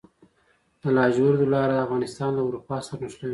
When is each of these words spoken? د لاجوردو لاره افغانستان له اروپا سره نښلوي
د 0.81 0.83
لاجوردو 0.95 1.51
لاره 1.53 1.83
افغانستان 1.85 2.29
له 2.35 2.41
اروپا 2.47 2.75
سره 2.87 2.97
نښلوي 3.03 3.29